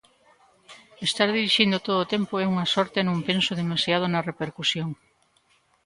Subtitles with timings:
[1.07, 4.89] Estar dirixindo todo o tempo é unha sorte e non penso demasiado na repercusión.